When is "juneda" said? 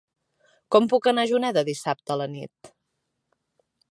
1.33-1.63